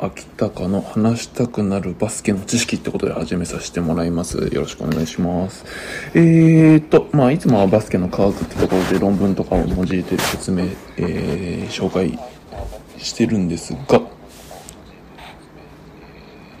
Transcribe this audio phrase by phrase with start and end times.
[0.00, 4.38] 秋高の話したくなるバスケの知識ってことで始めさせてもらいます。
[4.38, 5.64] よろしくお願いします。
[6.14, 10.66] えーと、まあ、いつもはバスケの科学ってところで論文とかを用いて説明、
[10.98, 12.16] えー、紹介
[12.96, 14.02] してるんですが、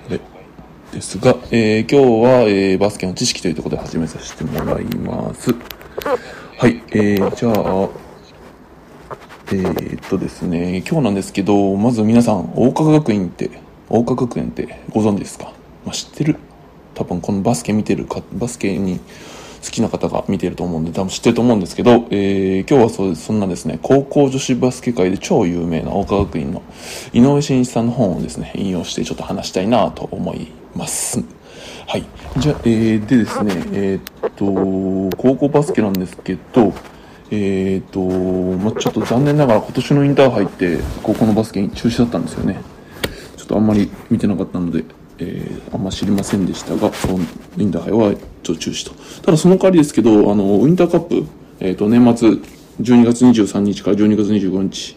[0.08, 0.20] で
[0.92, 5.54] ですが、えー、今日は、えー、バスケの知識というところで始めさせてもらいます。
[6.58, 8.07] はい、えー、じゃあ、
[9.50, 13.48] えー、っとですね、今日なんですけど、まず皆さん、桜花学院って、
[13.88, 15.54] 桜花学園ってご存知ですか、
[15.86, 16.36] まあ、知ってる？
[16.94, 18.98] 多分このバスケ見てるか、バスケに
[19.64, 26.62] 好きな方が見てると思うんで、多分知ってると思うんですけど、えー、今日はそそんなですね、高校女子バスケ界で超有名な桜花学院の
[27.14, 31.24] 井上真一さんの本をですね、引用してちょっと話したいなと思います。
[31.86, 32.04] はい。
[32.36, 36.74] じゃあ、えー、でですね、えー、っと、高校バスケなんですけど、
[37.30, 38.00] えーと
[38.58, 42.60] まあ、ちょっと残念ながら今年のインターハイって高校のバスケ中止だったんですよね。
[43.36, 44.84] ちょっとあんまり見てなかったので、
[45.18, 46.90] えー、あんま知りませんでしたが
[47.58, 49.22] インターハイはちょっと中止と。
[49.22, 51.26] ただその代わりですけどあのウインターカップ、
[51.60, 52.28] えー、と年末
[52.80, 54.96] 12月23日から12月25日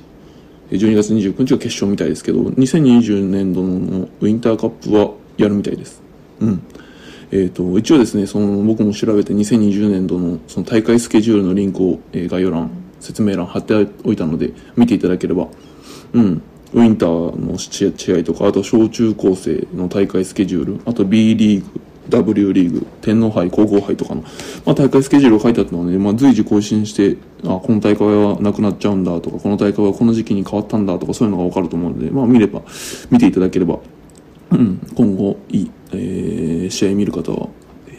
[0.71, 6.01] 12月29日が決勝みたいですけど2020年度のウインターカップはやるみたいです。
[6.39, 6.63] うん。
[7.31, 15.47] えーと、一応ですねその僕も調べて2020年度のその大会スケジュールのリンクを、えー、概要欄説明欄貼っておいたので見ていただければ
[16.13, 16.41] うん。
[16.73, 24.21] ウィンターの試合とかあと小中高生の大会スケジュールあと B リーグ W リーグ天皇杯皇后杯とかの、
[24.65, 32.61] まあ、大会スケジュールが書いてあったので、まあ、随時更新してあこの大会はなくなっちゃうんだとかこの大会はこの時期に変わったんだとかそういうのが分かると思うので、まあ、見れば
[33.09, 33.79] 見ていただければ
[34.51, 37.49] うん、今後いい、えー、試合見る方は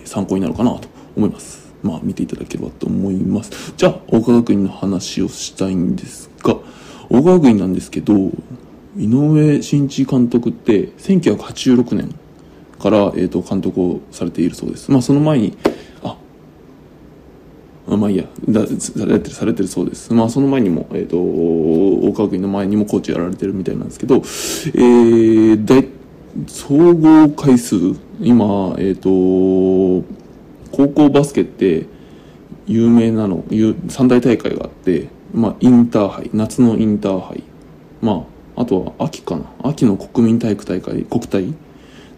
[0.04, 1.72] 参考になるかなと思います。
[1.82, 3.74] まあ見ていただければと思います。
[3.76, 6.56] じゃあ、大川学院の話をしたいんですが、
[7.10, 8.14] 大川学院なんですけど、
[8.96, 12.14] 井上真一監督って1986年
[12.78, 14.90] から、えー、と監督をされているそうです。
[14.90, 15.56] まあその前に、
[16.04, 16.16] あ、
[17.96, 20.12] まあいいや、だされてる、されてるそうです。
[20.12, 25.84] まあその前にも、えっ、と、大川学院の前にもコーチやられてるみたいなんですけど、えー、だい
[26.46, 27.76] 総合回数？
[28.20, 29.08] 今えっ、と
[30.70, 31.86] 高校バスケって
[32.66, 33.44] 有名なの
[33.88, 37.42] 三大大会があって、まあ、インターハイ夏のインターハイ
[38.00, 38.26] ま
[38.56, 39.44] ああとは秋かな。
[39.62, 41.54] 秋の国民体育大会国体。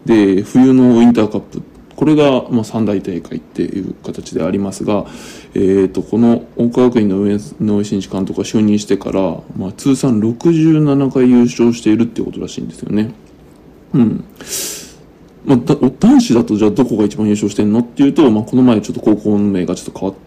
[0.05, 1.61] で冬のウインターカップ。
[1.95, 5.05] これが、まあ、三大大会っていう形でありますが、
[5.53, 13.13] えー、とこの大川学院の井上真一監督が就任してから、まあ、通算67回優勝しているっていうことらしいんですよね。
[13.93, 14.25] うん。
[15.45, 20.17] まあ、だ男子だとじゃあどこが一番優勝してんのっていうと、まあ、この前ちょっと高校の名がちょっと変わっ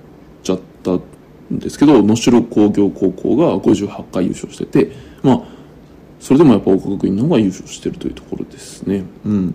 [0.44, 4.92] ちゃったんですけど、能代工業高校が58回優勝してて、
[5.22, 5.42] まあ、
[6.20, 9.04] それでもやっぱ大学院の方が優勝してるというところですね。
[9.24, 9.54] うん。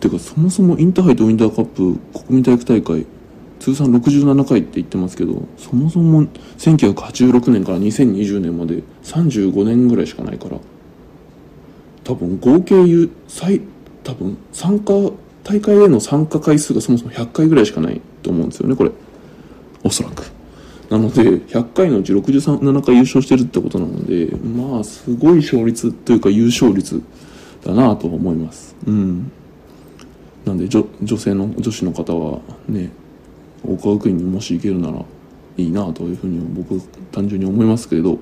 [0.00, 3.06] てか、そもそもインターハイとウィンターカップ国民体育大会、
[3.58, 6.24] 通算67回って言ってますけど、そもそも
[6.58, 10.58] 1986年から2020年まで35年ぐらいしかないから、
[12.04, 12.74] 多分合計
[13.28, 13.60] 最
[14.02, 14.92] 多分参加
[15.44, 18.90] 大会への参加回数がそもそも100回ぐらいしかないと思うんですよねこれ。
[19.84, 20.30] おそらく。
[20.90, 27.02] なので100回のうち67回優勝してるってことなのでまあすごい勝率というか優勝率
[27.64, 28.76] だなと思います。
[28.86, 29.30] うん。
[30.44, 32.90] なんで女女性の女子の方はね
[33.64, 35.04] 大川学院にもし行けるなら
[35.56, 36.80] いいなというふうに僕
[37.12, 38.18] 単純に思いますけれど。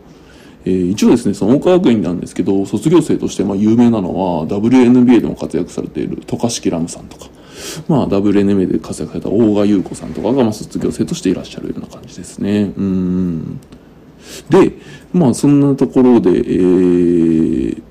[0.64, 7.28] えー、一応ですね、その大川学院なんですけど、卒業生としてまあ有名なのは、WNBA でも活躍されている渡嘉敷ラムさんとか、
[7.88, 12.72] まあ WNBA で活躍された大賀優子さんとかがまあ卒業生としていらっしゃるような感じですね。
[12.76, 13.60] うん。
[14.50, 14.72] で、
[15.12, 17.82] まあそんなところで、えー、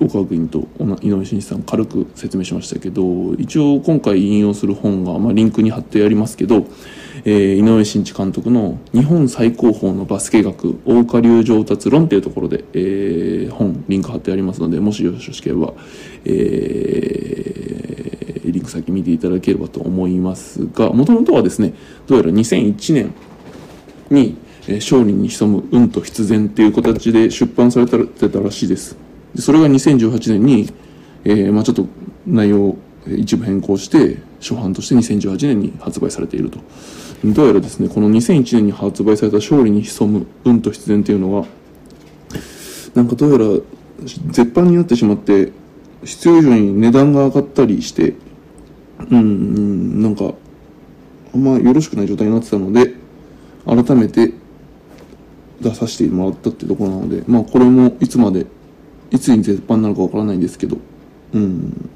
[0.00, 0.68] 大川学院と
[1.02, 6.66] 井上真一さん軽く説明しましたけど、一応今回引用する本が、まあリンクに貼ってありますけど、
[7.26, 15.72] えー、井上真一監督の日本最高峰のバスケ学大下流上達論というところで、えー、本リンク貼ってありますのでもしよろしければ、
[16.26, 21.72] えー、リンク先見ていただければと思いますがもともとはですね
[22.06, 23.14] どうやら2001年
[24.10, 24.36] に、
[24.68, 28.98] 勝利に潜む運と必然っていう形で出版されてたらしいです。
[29.34, 30.70] でそれが2018年に、
[31.24, 31.86] えーまあ、ちょっと
[32.26, 36.58] 内容を一部変更して初版として2018年に発売されていると。
[37.32, 41.46] どうやらですねこの2001年に発売された勝利に潜む運と必然っていうのは
[42.94, 43.62] なんかどうやら
[44.04, 45.52] 絶版になってしまって
[46.04, 48.14] 必要以上に値段が上がったりして
[49.10, 50.34] うんうんなんか
[51.34, 52.94] あんまよろしくない状態になってたので
[53.64, 54.32] 改めて
[55.60, 58.46] 出させてもらったっていうところなのでまあこれもいつまで
[59.10, 60.76] いつに絶版になるかわからないんですけど、
[61.32, 61.90] うん、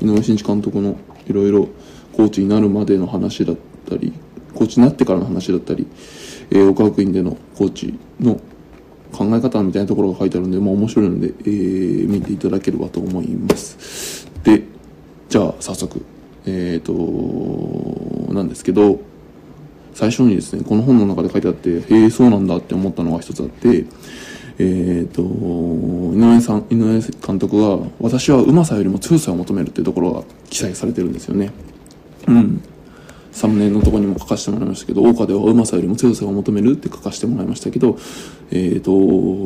[0.00, 1.68] 井上真一監督のいろいろ
[2.12, 3.56] コーチになるまでの話だっ
[3.88, 4.12] たり、
[4.54, 5.86] コーチになってからの話だったり、
[6.50, 8.40] えー、岡学院でのコーチの
[9.12, 14.26] 考え方みたいなところが書いてあるんで、まあ面白いので、えー、見ていただければと思います。
[14.44, 14.62] で、
[15.28, 16.04] じゃあ早速、
[16.46, 19.00] えっ、ー、と、なんですけど、
[19.94, 23.84] 最初にですね、この本の中で書いてあって、へえ、そうなんだって思ったのが一つあって、
[24.58, 31.50] えっ、ー、と、井上さん、井上監督は、私はうまさよりも強さを求めるっていうところが記載されてるんですよね。
[32.28, 32.62] うん。
[33.40, 37.96] サムネのとこにも書かせてもらいましたけど、大岡ではうまさよりも強さを求めるって書かせてもらいましたけど、
[38.50, 38.92] えっ、ー、と、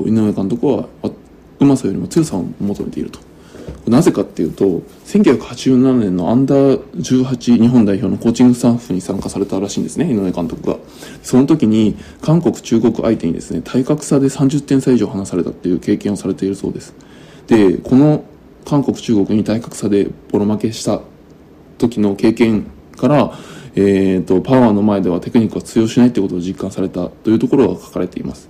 [0.09, 0.89] 井上監督は、
[1.61, 3.21] うまさよりも強さを求めていると。
[3.87, 10.77] なぜかっていうと、1987年のアンダー18日本代表のコーチングスタッフに参加されたらしいんですね、井上監督が。
[11.23, 16.97] その時に、韓国、中国相手にですね、体格差で30点差以上離されたっていう経験をされているそうです。
[17.47, 18.25] で、この
[18.65, 21.01] 韓国、中国に体格差でボロ負けした
[21.79, 23.39] 時の経験から、
[23.77, 28.49] えーと、パワーの前ではテクニックは通用しないということを実感されたというところが書かれています。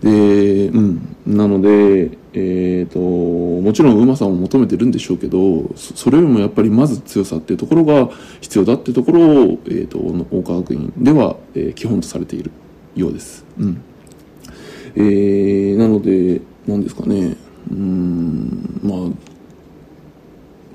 [0.00, 1.16] で、うん。
[1.26, 8.08] なので、えっ、ー、と、もちろんうまさを求めてるんでしょうけど、それよりもやっぱりまず強さっていうところが
[8.40, 12.50] 必要だっていうところを、えっ、ー、と、大川学院では、えー、基本とされている
[12.94, 13.44] ようです。
[13.58, 13.82] うん。
[14.94, 17.36] えー、なので、何ですかね、
[17.70, 18.98] うん、まあ、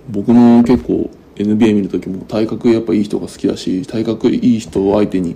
[0.10, 5.36] 僕も結構 NBA 見るときも体格やっぱいい人が好きだし、体格いい人を相手に、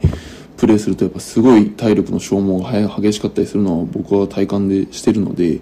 [0.60, 5.62] プレーするとやっぱすごい体力の消耗が激しかったりするのは僕は体感でしてるので、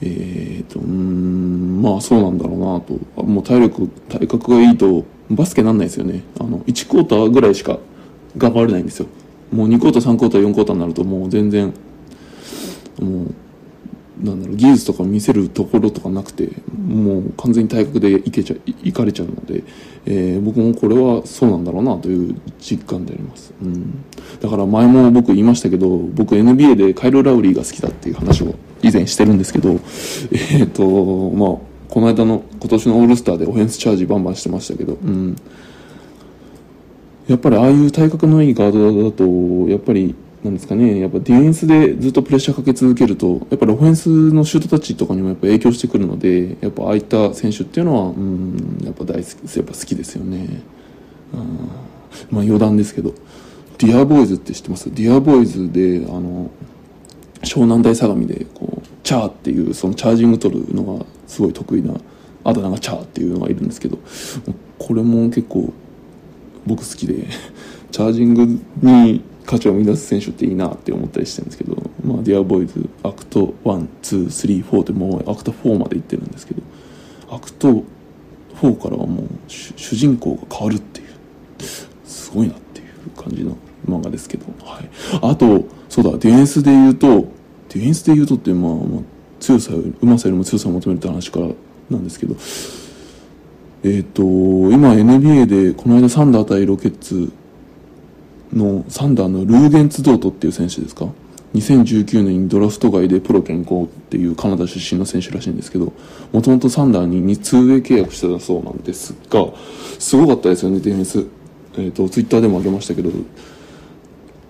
[0.00, 3.22] えーと、うんまあそうなんだろうなと。
[3.22, 6.22] もう体力体格がいいとバスケなんないですよね。
[6.40, 7.78] あの1クォーターぐらいしか
[8.36, 9.06] 頑張れないんですよ。
[9.52, 11.72] もう2クォーター3クォーター4クォーターになるともう全然
[13.00, 13.34] もう
[14.20, 19.64] なんだろう技術とか見せるところとかなくてもう完全に体格でいけちゃいかれちゃうので、
[20.04, 24.04] えー、僕もこれはそうなんだろうなという実感であります、うん、
[24.40, 35.36] だから前も僕言いましたけど僕 NBA でカイル・ラウリーが好きだっていう話を以前してるんですけど えっ、ー、とまあこの間の今年のオールスターでオフェンスチャージバンバンしてましたけど、うん、
[37.28, 39.24] やっぱりああいう体格のいいガードだと
[39.70, 50.62] やっぱりなんですかね、やっぱディフェンスでずっとプレッシャーかけ続けると、やっぱりオフェンスのシュートタッチとかにもやっぱ影響してくるので、やっぱああいった選手っていうのは、うん、やっぱ大好き、やっぱ好きですよね。
[51.32, 51.40] うん、
[52.30, 53.14] まあ余談ですけど、
[53.78, 54.92] ディアボーイズって知ってます？
[54.92, 56.50] ディアボーイズで、あの、
[57.42, 61.94] 湘南大相模で、こう、チャーっていう、そのチャージング取るのがすごい得意な、
[62.44, 63.98] あだ名がチャーっていうのがいるんですけど、
[64.78, 65.72] これも結構
[66.66, 67.26] 僕好きで、
[67.90, 68.46] チャージング
[68.80, 76.62] に価値を生み出す選手っていいなって思ったりしてるんですけど、まあ、 DEAR BOYS ACT 1、2、3、4ってもう ACT 4までいってるんですけど、
[77.30, 77.84] ACT
[78.56, 81.08] 4からはもう主人公が変わるっていう、
[82.04, 83.56] すごいなっていう感じの
[83.88, 84.88] 漫画ですけど、はい。
[85.22, 89.02] あと、そうだ、ディフェンスで言うと、ディフェンスで言うとって、まあ、まあ、
[89.40, 91.48] 強さより、うまさよりも強さを求めるって話から
[91.90, 92.36] なんですけど、
[93.84, 94.22] えっ、ー、と、
[94.72, 97.32] 今 NBA で、この間サンダー対ロケッツ
[98.52, 101.06] のサンダーのルーゲンツドートっていう選手ですか
[101.54, 105.92] ？2019年にドラフト外でプロ健康っていうカナダ出身の選手らしいんですけど
[106.32, 109.46] もともとサンダーに 2way 契約してたそうなんですが
[109.98, 111.26] すごかったですよねディフェンス。
[111.74, 113.10] えっ、ー、とツイッターでも上げましたけど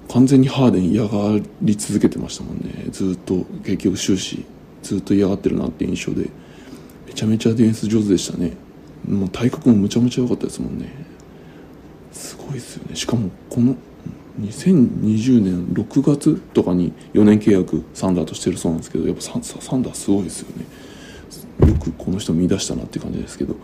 [0.09, 2.87] 完全にハーデン嫌がり続けてましたもんね。
[2.91, 4.45] ずっと結局終始
[4.83, 6.29] ずっと嫌がってるなっていう印象で。
[7.13, 8.53] めちゃめちゃディフェンス上手でしたね。
[9.07, 10.89] もう体格もむちゃむちゃ良かったですもんね。
[12.11, 12.97] すごいですよね。
[12.97, 13.77] しかもこの
[14.41, 20.65] 2020年6月とかに4年契約サンダーとしてるそうなんですけどやっぱササンダーすごいですよね。
[21.69, 23.57] よくこの人見出したなって感じですけど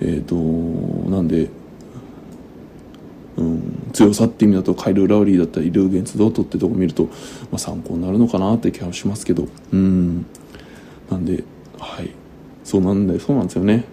[0.00, 0.34] えっ、ー、と
[1.10, 1.48] なんで、
[3.36, 7.10] うん、強さって意味だとカイル・ラウリーだったりルーゲンツ・ドートってとこ見ると、ま
[7.54, 10.26] あ、参考になるのかなって気はしますけどうん。
[11.10, 11.44] なんで
[11.78, 12.10] はい。
[12.62, 13.84] そうなんでそうなんですよね。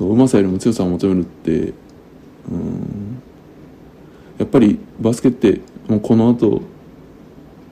[0.00, 1.72] うまさよりも強さを求めるって
[2.50, 3.13] うん。
[4.38, 6.62] やっぱりバスケってもうこの後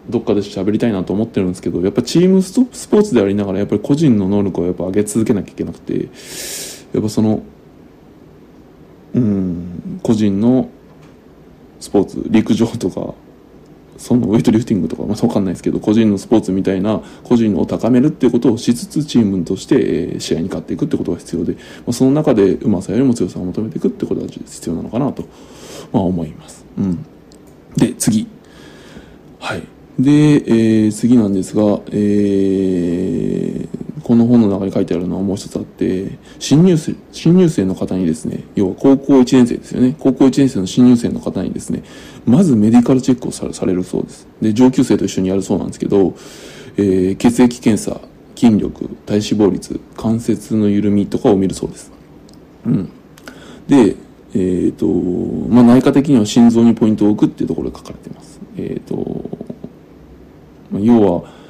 [0.09, 2.53] どっかで喋りたいなと思ってるんですけどやっぱチームス
[2.89, 6.09] ポーツでありながらやっぱり個人の能力をやっぱ上げ続けなきゃいけなくて
[6.93, 7.43] やっぱその
[9.15, 10.69] うん個人の
[11.81, 13.15] スポーツ陸上とか
[13.97, 21.57] そのウェイトリフティングとか、まあ、分かんないですけど個人のスポーツみたいな個人を高めるっていうことをしつつチームとしてえ試合に勝っていくってことが必要で、
[21.87, 25.23] ま、その中でうまさよりも強さを求めていくってことが必要なのかなと、
[25.93, 26.65] まあ、思います。
[26.79, 27.05] うん、
[27.77, 28.27] で次。
[29.39, 29.63] はい。
[29.99, 33.69] で、えー、次なんですが、えー、
[34.03, 39.95] この本の中に書いてあるのはもう一つあって新入生新入生の方にですね要は高校1年生ですよね。
[39.99, 41.83] 高校1年生の新入生の方にですね
[42.27, 44.27] まずメディカルチェックをされるそうです。
[44.41, 46.15] で上級生と一緒にやるそうなんですけど、
[46.77, 48.01] えー、血液検査
[48.35, 51.93] 筋力体脂肪率関節の緩みとかを見るそうです。
[52.67, 52.91] うん。
[53.69, 53.97] で
[54.35, 54.87] えっ、ー、と
[55.49, 58.41] まあ内科的には心臓にポイントを置くっていうところが書かれています。
[58.57, 59.31] えっ、ー、と、
[60.71, 61.42] まあ、要は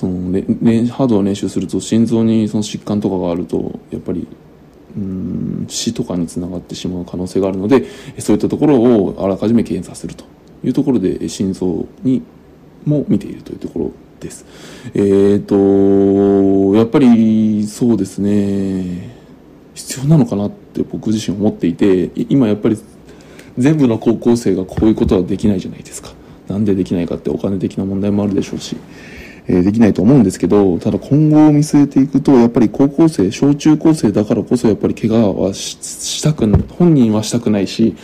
[0.00, 4.26] その、ね、ハードを練習すると心臓にその疾患とかがあるとやっぱり
[4.96, 7.84] うん死とかにつながってしまう可能性があるので
[8.18, 10.24] そういったところをあらかじめ検査すると
[10.64, 12.22] いうところで心臓に
[12.86, 14.46] も見ているというところです。
[14.94, 19.14] えっ、ー、とやっぱりそうですね
[19.74, 22.78] 必要なのかなって僕自身思っていて今やっぱり
[23.58, 26.14] 全部の高校生がこういうことはできないじゃないですか。
[26.48, 28.78] なんでできないかってお金的な問題もあるでしょうし。
[29.52, 36.46] えできないと思うんですけど、ただ今後を見据えていくと、やっぱり高校生、小中高生だからこそやっぱり怪我はしたく、
[36.78, 37.96] 本人はしたくないし、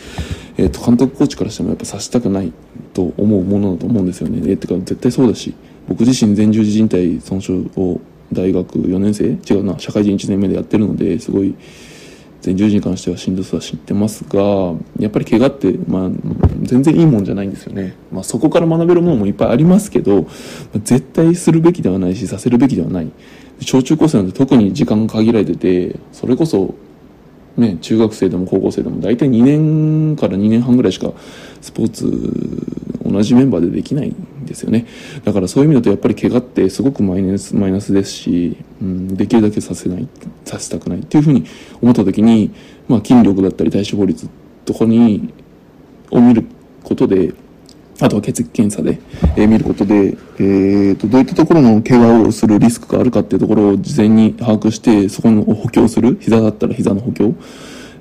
[0.57, 2.51] えっ、ー、と、監督コーチからしてもやっぱさせたくない
[2.93, 4.39] と思うものだと思うんですよね。
[4.43, 5.53] えー、てか絶対そうだし、
[5.87, 8.01] 僕自身前十字靭帯損傷を
[8.33, 9.25] 大学4年生？
[9.25, 11.55] 違うな、社会人1年目でやってるので、すごい、
[12.47, 16.09] で、10時に関してはしんどさは知ってますがやっぱり怪我って、まあ、
[16.61, 20.27] 全然いいもんじゃないんですよね、まあ、そこから学べるものもいっぱいありますけど
[20.73, 23.11] 絶対するべきではないしさせるべきではない。
[23.59, 26.75] 小中高生なんて特に時間が限られててそれこそ
[27.57, 31.11] ね、中学生でも高校生でも大体2年から2年半ぐらいしか
[31.59, 34.85] スポーツ同じメンバーでできないんですよね。
[35.23, 40.07] だからそういう意味だとやっぱり怪我ってすごくマイナスマイナスですし、うん、できるだけさせない
[40.45, 41.45] させたくないっていうふうに
[41.81, 42.53] 思った時に、
[42.87, 44.29] まあ、筋力だったり体脂肪率
[44.65, 45.33] とかに
[46.11, 46.45] を見る
[46.83, 47.33] ことで
[47.99, 48.99] あとは血液検査で、
[49.35, 57.33] えー、見ることで、えーと、どういったところの怪我をするリスクがあるかっていうところを事前に把握してそこの補強する膝だったら膝の補強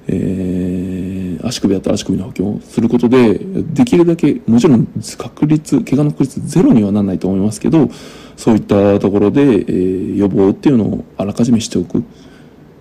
[0.08, 4.86] えー、足首だったら足首の補強することで、できるだけ、もちろん
[5.18, 7.88] 確率、怪我の確率ゼロにはならないと思いますけど、
[8.36, 12.04] そういったところで、えー、予防っていうのをあらかじめしておく。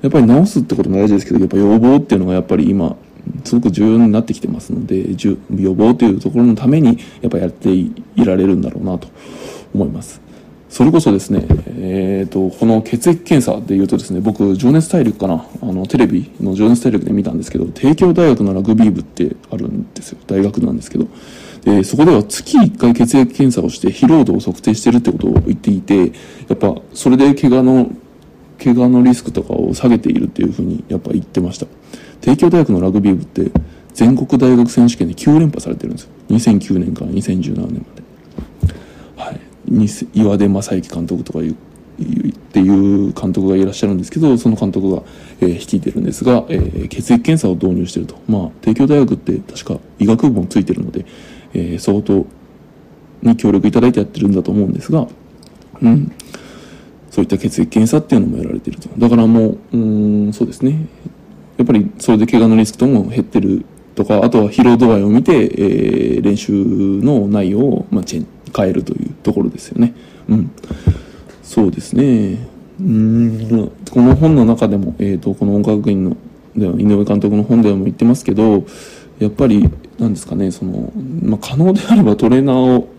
[0.02, 2.96] やっぱり治すってことも大事ですけど、やっぱ予防っていうのがやっぱり今、
[3.46, 5.16] すごく重要になってきてますので、
[5.56, 9.08] 予防というところのために、やっぱやっていられるんだろうなと
[9.74, 10.26] 思います。
[10.76, 11.46] それこそですね、
[11.78, 20.18] え、ー、と、この血液検査で言うとですね、僕、情熱大陸かな、あの、テレビの情熱大陸で見たんですけど、帝京大学のラグビー部ってあるんですよ。
[20.28, 21.08] 大学なんですけど。
[21.64, 26.12] で、そこでは月1回血液検査をして疲労度を測定してるってことを言っていて、
[26.50, 27.90] やっぱ、それで怪我の、
[28.62, 31.68] 怪我のリスクとかを下げているっていうふうに、やっぱ言ってました。
[32.22, 33.52] 帝京大学のラグビー部って、
[33.94, 36.10] 全国大学選手権で9連覇されてるんですよ。
[36.30, 38.04] 2009年から2017年まで。
[39.16, 39.40] はい。
[40.14, 41.56] 岩出正幸監督とかいう
[42.30, 45.02] っていう監督がいらっしゃるんですけどその監督が、
[45.40, 48.16] えー、率いてるんですが、えー、血液検査を導入してると。
[48.28, 51.06] まあ帝京大学って確か医学部もついてるので、
[51.54, 52.26] えー、相当
[53.22, 55.08] に協力いただいてやってるんだと思うんですが
[55.82, 56.12] うん。
[57.10, 58.90] そういった血液検査っていうのもやられてると。
[58.98, 60.88] だからもううんそうですね。
[61.58, 69.94] やっぱりそれで怪我のリスクとも減ってるとかあとは疲労度合いを見て、えー、練習の内容を、まあ、チェン変えるというところですよね。
[70.30, 70.52] うん。
[71.44, 72.38] そうですね。
[72.80, 76.18] うん、この本の中でも、えっ、ー、と、この音楽院の、
[76.56, 78.66] で井上監督の本でも言ってますけど、
[79.20, 82.90] やっぱり、なんですかね、その、まあ、可能であればトレーナーを、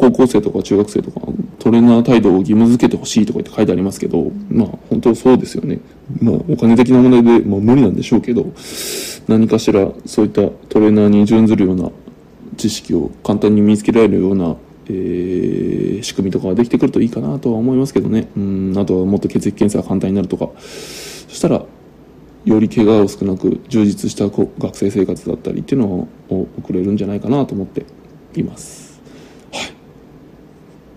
[0.00, 1.20] 高校生とか中学生とか、
[1.58, 5.80] トレーナー態度を義務付けてほしいとかって書いてありますけど、まあ、本当そうですよね。
[6.22, 8.46] まあ、お金的な問題で、まあ、無理なんでしょうけど、
[9.28, 11.90] 何かしら、そういったトレーナーに準ずるような
[12.56, 14.56] 知識を簡単に見つけられるような
[14.92, 18.28] えー、仕組みとかができてくるといいかなとは思いますけどね。
[18.36, 20.50] うん、あとはもっと血液検査が簡単になるとか。
[20.58, 21.64] そしたら、
[22.44, 27.84] より怪我を少なく充実した学生生活だったりっていうのを送れるんじゃないかなと思って
[28.34, 28.89] います。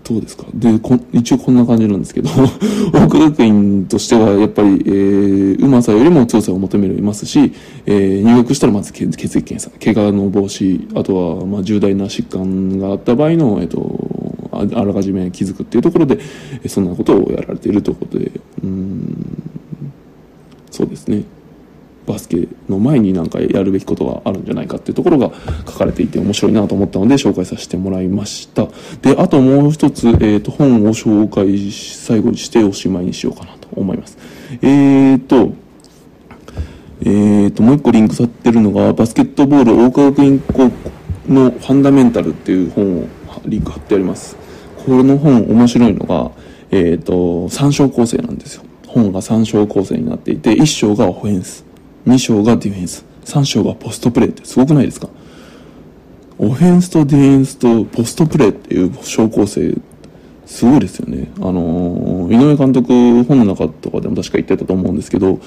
[0.04, 0.46] どうですか？
[0.54, 0.70] で
[1.14, 2.30] 一応こんな感じなんですけど
[2.92, 7.54] 大久学院としてはやっぱり、えー、うまさよりも強さを求めるいますし、
[7.86, 16.20] えー、入学したらまず血液検査怪我の防止あとは、まあ、重大な疾患があった場合の、えーと、あらかじめ気づくっていうところで
[16.68, 18.32] そんなことをやられているということで
[18.62, 19.28] うん
[20.70, 21.24] そうですね。
[22.06, 25.32] バスケの前になんかやるべきことがあるんじゃないかっていうところが
[25.66, 28.68] 書かれていて面白いなと思ったので紹介させてもらいました。
[29.02, 34.18] で、あともう一つ、えっ、ー、と、本を紹介し、最後にしておしまいにしようかなと思います。
[34.62, 35.54] えっ、ー、と、
[37.06, 40.72] えっ、ー、と、もう一個リンクされてるのが、バスケットボール大川学院高校
[41.28, 43.08] のファンダメンタルっていう本を
[43.46, 44.38] リンク貼ってあります。
[44.86, 46.32] この本面白いのが、
[46.72, 47.14] えっ、と、
[47.50, 48.64] 3章構成なんですよ。
[48.88, 51.66] 本が3章構成になっていて、1章がオフェンス、
[52.06, 55.10] 2章がディフェンス、3章がポストプレーってすごくないですか？
[56.38, 59.76] オフェンスとディフェンスとポストプレーっていう小構成、
[60.46, 61.32] すごいですよね。
[61.38, 65.40] あのー、井上監督、本の中とかでも確か言ってたと思うんですけど、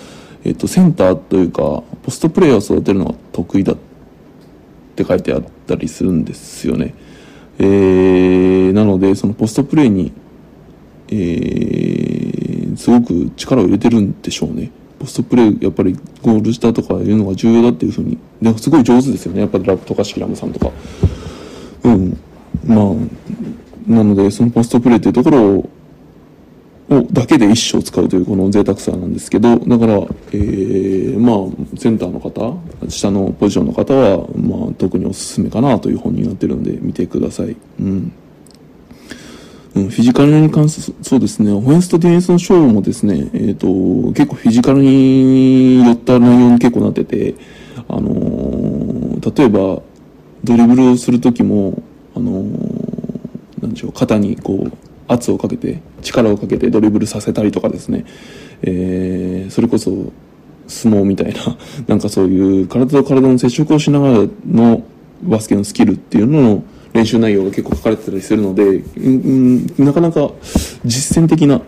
[0.45, 3.77] えっと、センターというか、ポストプレーを育てるのが得意だっ
[4.95, 6.95] て書いてあったりするんですよね。
[7.59, 10.13] えー、なので、そのポストプレーに、
[11.09, 14.71] えー、すごく力を入れてるんでしょうね。
[15.07, 18.19] ポストプレー、やっぱりゴール下とかいうのが重要だっていうふうに。
[18.43, 19.41] ですごい上手ですよね。
[19.41, 20.73] やっぱりラップとかシキラムさんとか。
[21.85, 22.19] うん。
[22.65, 22.95] まあ、
[23.87, 25.71] なので、そのポストプレーっていうところを、
[26.89, 29.95] をだけで一生使うというこの贅沢さなんですけど、だから、
[30.33, 32.57] えー、まあ、センターの方、
[32.89, 37.55] 下のポジションの方は、まあ、特におすすめかなという本になってるんで、見てください。
[37.81, 38.13] うん。
[39.77, 43.67] うん、フィジカルに関する、そうですね、オフェンスとディフェンスの勝負もですね、えっ、ー、と、
[44.15, 47.35] 結構フィジカルに寄った内容に結構なってて、
[47.87, 49.83] あのー、例えば、
[50.45, 51.83] ドリブルをするときも、
[52.15, 54.73] あのー、なんでしょう、肩にこう、
[55.09, 58.07] 圧をかけて、力をかけてドリブルさせたりとかですね、
[58.63, 60.11] えー、それこそ、
[60.69, 61.57] 相撲みたいな、
[61.87, 64.83] なんかそういう体と体の接触をしながらの
[65.23, 66.65] バスケのスキルっていうのを、
[66.97, 70.31] 練習内容が結構書かれてたりするので、うん、なかなか
[70.85, 71.61] 実践的な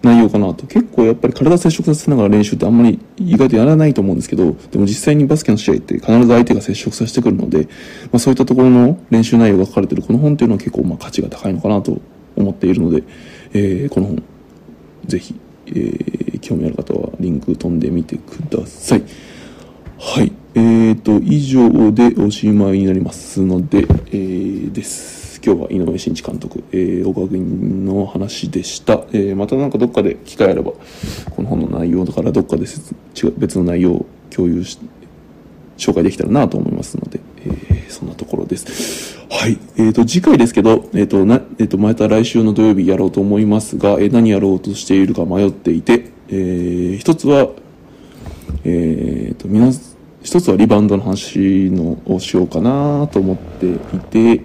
[0.00, 0.64] 内容かなと。
[0.66, 7.68] 結構やっぱり体接触させながら練習ってあんまり意外とやらないと思うんですけど、でも実際にバスケの試合って必ず相手が接触させてくるので、ま
[8.14, 12.00] あ、そういったところの練習内容が書かれてるこの本っていうのは結構まあ価値が高いのかなと
[12.36, 13.02] 思っているので、
[13.52, 14.22] えー、この本、
[15.06, 15.34] ぜひ、
[15.66, 19.02] えー、興味ある方はリンク飛んでみてください。
[20.00, 20.30] はい。
[20.54, 25.40] えーと、以上でおしまいになりますので、えー、です。
[25.44, 29.04] 今日は井上真一監督、えー、大川君の話でした。
[29.12, 30.70] えー、またなんかどっかで機会あれば、
[31.34, 32.64] この本の内容だからどっかで
[33.38, 34.78] 別の内容を共有し、
[35.76, 39.18] 紹介できたらなと思いますので、えー、そんなところです。
[39.28, 39.58] はい。
[39.76, 47.48] えっ、ー、と、次回ですけど、えっ、ー、と、な、えっ、ー、と、また来週の土曜日やろうと思いますが、えー、何やろうとしているか迷っていて、えー、一つは、
[48.64, 49.72] えっ、と、皆
[50.28, 54.44] 一つはリバウンドの話のをしようかなと思っていて、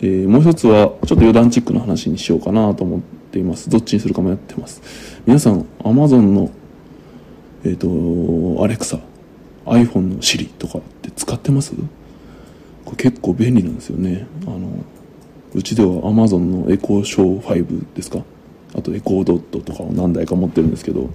[0.00, 3.68] えー、もう一つはちょっと余談チックの話にしようかなと思っています。
[3.68, 4.80] どっちにするか迷ってます。
[5.26, 6.50] 皆さん、Amazon の、
[7.64, 8.98] えっ、ー、と、アレクサ、
[9.66, 11.74] iPhone の Siri とかって使ってます？
[12.86, 14.26] これ結構便利なんですよね。
[14.46, 14.70] あの、
[15.52, 18.20] うちでは Amazon のエコーショー5ですか？
[18.74, 21.10] あとエコードットとかを何台か持ってるんですけど、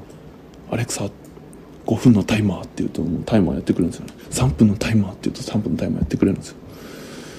[0.69, 1.24] アレクサって
[1.85, 4.13] 5分のタイマーって言うともうタイマーやってくれるんですよね。
[4.31, 6.55] 3分のタイマーって言うと3分のタイマーやってくれるんですよ。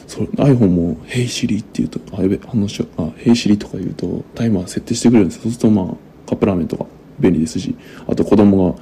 [0.06, 5.42] それ iPhone も「Hey Siri」って言うとあやべ反応しようあ「Hey Siri」とか言うとタイマー設定してくれるんですよ。
[5.44, 5.86] そうするとまあ
[6.28, 6.86] カップラーメンとか
[7.18, 7.74] 便利ですし。
[8.06, 8.78] あと子供が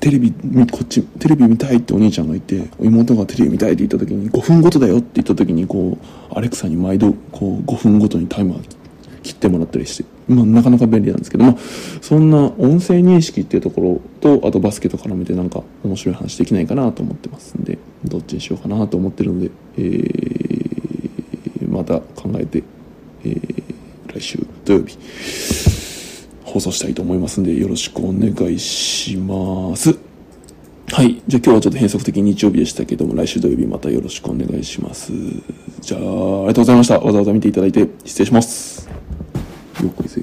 [0.00, 8.79] テレビこっちテレビ見たいってお兄ちゃんがいて妹がテレビ見たいって言った時に5分ごとだよって言った時にこうアレクサに毎度こう5分ごとにタイマー
[9.30, 11.56] 切ってもらったりしてまあ、なかなか便利なんですけど、まあ、
[12.00, 22.62] そんな音声認識っていうところと、あとバスケと絡めてなんか面白い話できないかなと思ってますんで、どっちにしようかなと思ってるので、えー、また考えて、
[23.24, 23.64] えー、
[24.14, 24.96] 来週土曜日、
[26.44, 29.98] 放送したいと思いますんで、よろしくお願いします。
[30.92, 31.22] はい。
[31.26, 35.12] じゃあ今日はちょっと変則的に日曜日でしたけども、来週土曜日またよろしくお願いします。
[35.80, 37.00] じゃあ、ありがとうございました。
[37.00, 38.89] わざわざ見ていただいて失礼します。
[39.82, 40.20] よっこいせ。